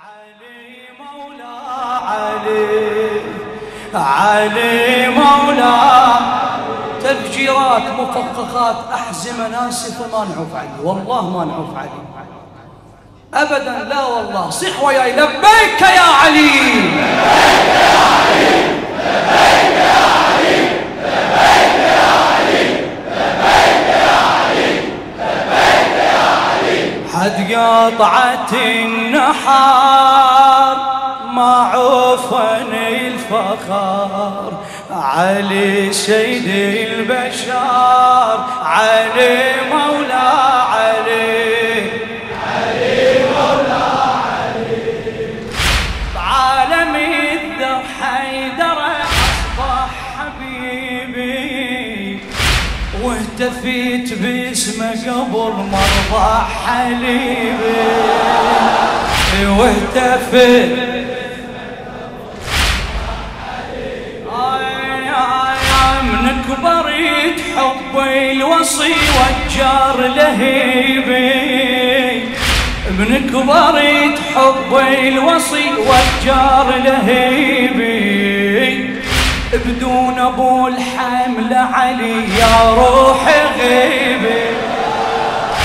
علي 0.00 0.76
مولا 1.00 1.54
علي. 2.08 3.20
علي 3.94 5.08
تفجيرات 7.04 7.82
مفخخات 7.82 8.76
أحزمة 8.92 9.48
ناسفة 9.48 10.06
ما 10.18 10.24
نعوف 10.34 10.54
علي. 10.54 10.68
والله 10.82 11.30
ما 11.30 11.44
نعوف 11.44 11.76
علي. 11.76 11.88
أبدا 13.34 13.84
لا 13.88 14.04
والله. 14.06 14.50
صح 14.50 14.82
وياي 14.82 15.12
لبيك 15.12 15.80
يا 15.80 16.00
علي 16.22 16.50
لبيك 16.76 17.66
يا 17.76 17.96
علي 18.16 18.56
لبيك 19.02 19.76
يا 19.76 19.96
علي 20.26 20.60
لبيك 21.16 21.76
يا 21.78 22.02
علي 22.36 22.70
لبيك 23.16 23.88
يا 23.88 24.16
علي 24.36 24.72
لبيك 25.48 25.90
يا 27.14 27.15
حد 27.26 27.52
قطعة 27.52 28.52
النحار 28.84 30.16
معوفني 31.30 33.08
الفخار. 33.08 34.52
علي 34.90 35.92
سيد 35.92 36.48
البشر 36.88 38.38
علي 38.64 39.52
مولا 39.72 40.30
واهتفيت 53.66 54.18
باسمه 54.22 55.04
قبل 55.32 55.76
حليبي. 56.66 57.76
آي 64.32 64.66
آي 65.02 65.58
آي 65.82 66.02
من 66.12 66.36
كبرت 66.48 67.38
حبي 67.56 68.32
الوصي 68.32 68.94
والجار 69.16 69.98
لهيبي. 70.16 71.30
من 72.98 73.12
كبرت 73.32 74.18
حبي 74.34 75.08
الوصي 75.08 75.66
والجار 75.88 76.68
لهيبي. 76.84 77.75
بدون 79.52 80.18
ابو 80.18 80.68
الحمل 80.68 81.54
علي 81.54 82.38
يا 82.38 82.74
روح 82.74 83.28
غيبي. 83.58 84.46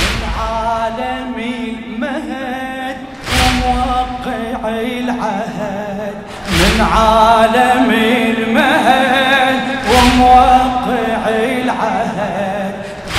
من 0.00 0.22
عالم 0.40 1.34
المهد 1.38 2.96
وموقع 3.40 4.68
العهد. 4.68 6.14
من 6.50 6.86
عالم 6.94 7.90
المهد 8.38 9.64
وموقع 9.90 11.28
العهد. 11.28 12.74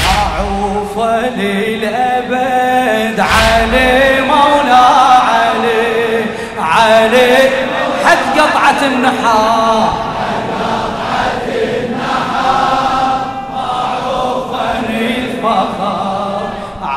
معروف 0.06 0.96
للأبد 1.38 3.20
علي 3.20 4.22
مولا 4.22 4.88
علي. 5.30 6.26
علي 6.60 7.50
حد 8.06 8.40
قطعة 8.40 8.82
النحار 8.88 10.05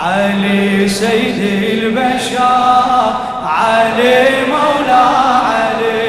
علي 0.09 0.89
سيد 0.89 1.41
البشر 1.73 3.15
علي 3.45 4.47
مولا 4.49 5.05
علي. 5.49 6.09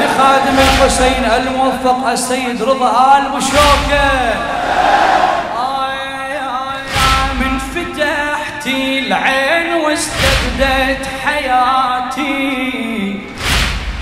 لخادم 0.00 0.58
الحسين 0.58 1.24
الموفق 1.36 2.08
السيد 2.08 2.62
رضا 2.62 3.16
آل 3.16 3.24
بشوكة 3.36 4.10
من 7.40 7.58
فتحت 7.58 8.66
العين 8.66 9.68
واستبدت 9.74 11.04
حياتي. 11.24 13.20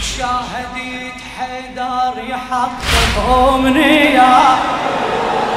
شاهدت 0.01 1.19
حيدر 1.39 2.15
يحقق 2.29 3.15
أمنية 3.55 4.35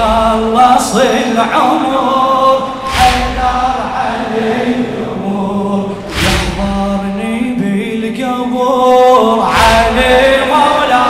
خلص 0.00 0.96
العمر. 0.96 2.58
حيدر 2.96 3.76
علي 3.96 4.74
يمور 5.00 5.96
يحضرني 6.24 7.36
بالقبور. 7.58 9.36
علي 9.42 10.18
مولا 10.50 11.04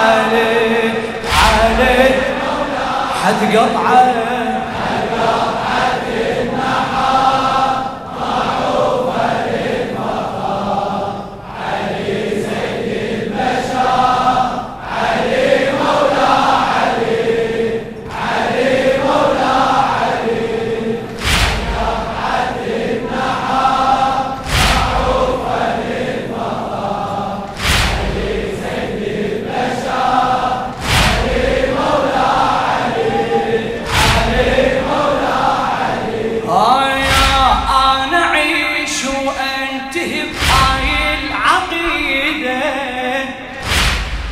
علي 0.00 0.92
علي 1.40 1.98
حد 3.24 3.40
قطعة 3.56 4.03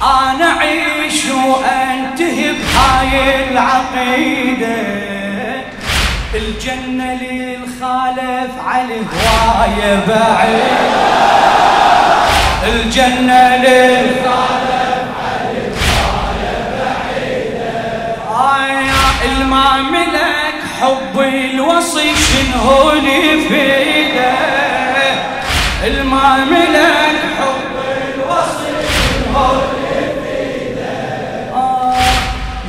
أنا 0.03 0.57
أعيش 0.57 1.25
وأنتهي 1.25 2.53
بهاي 2.53 3.49
العقيدة. 3.51 4.77
الجنة 6.35 7.15
للخالف 7.15 8.51
علي 8.67 8.95
هواية 8.95 10.01
بعيد 10.09 10.63
الجنة 12.67 13.57
للخالف 13.57 14.33
آيا 18.31 19.03
الما 19.25 19.77
ملك 19.83 20.55
حب 20.81 21.21
الوصي 21.21 22.11
شنو 22.17 22.91
لي 22.91 23.41
فيده 23.49 24.33
الما 25.87 26.45
ملك 26.45 26.72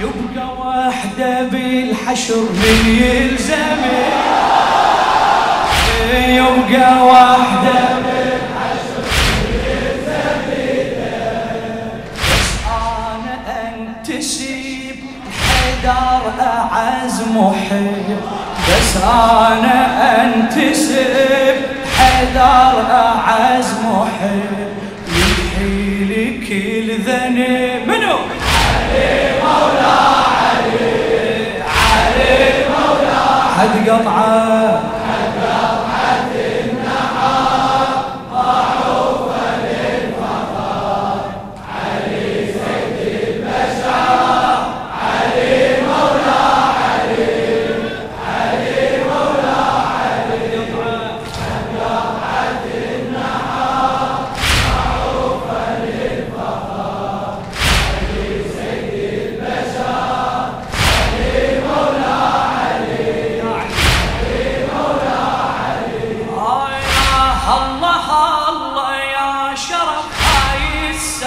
يبقى 0.04 0.48
وحده 0.60 1.42
بالحشر 1.44 2.36
من 2.36 3.00
يلزم 3.02 3.82
يبقى 6.28 7.06
وحده 7.06 7.84
بس 12.30 12.50
أنا 12.68 13.36
أنتسب 13.70 14.96
حيدر 15.50 16.24
أعز 16.42 17.22
محب. 17.36 18.18
بس 18.70 18.98
أنا 19.04 20.24
أنتسب 20.24 21.56
حيدر 21.98 22.92
أعز 22.92 23.70
محب. 23.86 24.03
قطعه 33.90 34.73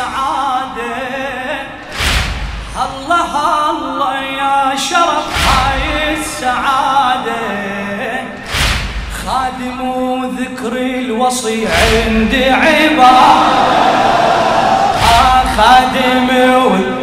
السعادة 0.06 1.62
الله 2.86 3.70
الله 3.70 4.18
يا 4.18 4.76
شرف 4.76 5.26
هاي 5.48 6.14
السعادة. 6.14 7.46
خادم 9.26 9.80
وذكر 9.80 10.72
الوصي 10.76 11.66
عندي 11.66 12.50
عبادة 12.50 13.06
آه، 15.02 15.42
خادم 15.56 16.28
وذكر 16.36 16.95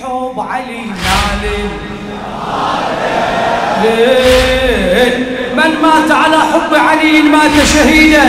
يموت 0.00 0.34
بحب 0.36 0.40
علي 0.40 0.76
نال 0.76 1.44
من 5.56 5.72
مات 5.82 6.10
على 6.10 6.36
حب 6.36 6.74
علي 6.74 7.22
مات 7.22 7.66
شهيدا. 7.74 8.22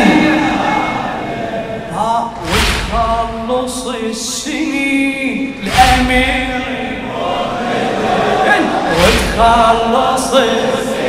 ها 1.95 2.31
وتخلص 2.94 3.88
السنين 3.88 5.54
الامير 5.63 6.62
وتخلص 9.00 10.33
السنين 10.33 11.04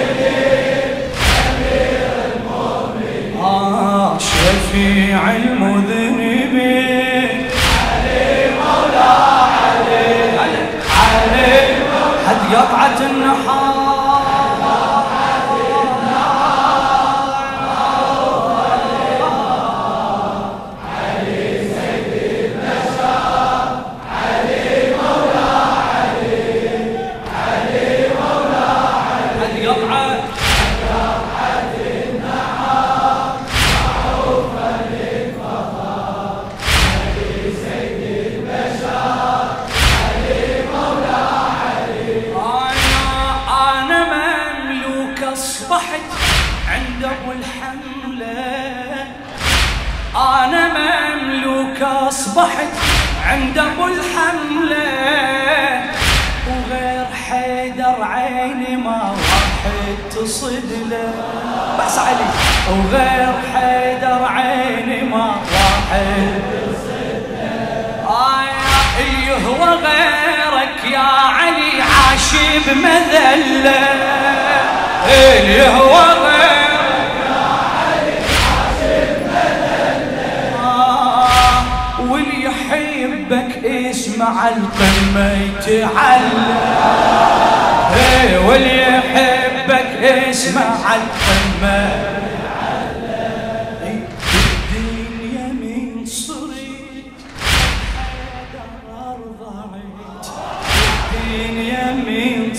آه 3.43 4.19
شفيع 4.19 5.23
قطعة 12.55 13.14
أصبحت 52.09 52.73
عند 53.27 53.59
أبو 53.59 53.87
الحملة. 53.87 54.85
وغير 56.49 57.07
حيدر 57.29 57.97
عيني 58.03 58.77
ما 58.77 59.15
راحت 59.15 60.13
تصد 60.13 60.71
له. 60.91 61.15
بس 61.79 61.99
علي 61.99 62.27
وغير 62.71 63.35
حيدر 63.55 64.25
عيني 64.25 65.03
ما 65.03 65.27
راحت 65.53 66.43
تصد 66.67 67.27
له. 67.31 68.09
آه 68.09 68.45
غيرك 69.87 70.85
يا 70.85 71.11
علي 71.39 71.83
عاش 71.83 72.31
بمذلة 72.67 73.89
اللي 75.09 75.69
هو 75.69 75.95
غيرك 75.97 76.34
يحبك 84.15 84.23
اسمع 84.23 84.49
القمة 84.49 85.33
يتعلم. 85.33 86.57
إيه 87.97 88.39
واللي 88.49 88.83
يحبك 88.83 90.03
اسمع 90.29 90.95
القمة 90.95 92.15
الدنيا 93.85 95.47
من 95.53 96.05
صريت 96.07 97.13
حيدر 97.95 98.71
من 102.07 102.55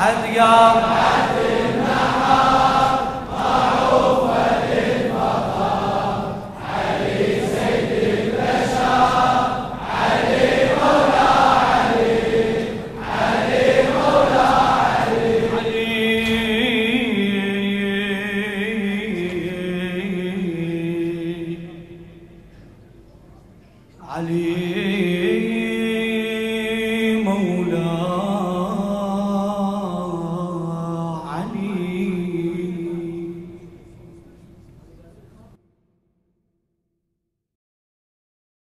حد 0.00 0.24
يقع 0.34 0.72